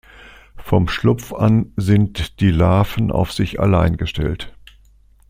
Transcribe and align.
Vom 0.57 0.87
Schlupf 0.89 1.31
an 1.31 1.73
sind 1.75 2.39
die 2.39 2.49
Larven 2.49 3.11
auf 3.11 3.31
sich 3.31 3.59
allein 3.59 3.97
gestellt. 3.97 4.51